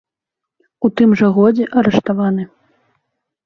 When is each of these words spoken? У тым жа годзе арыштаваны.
У 0.87 0.91
тым 0.97 1.13
жа 1.21 1.29
годзе 1.37 1.69
арыштаваны. 1.85 2.51